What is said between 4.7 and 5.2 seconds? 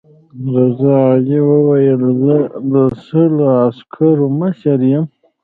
یم.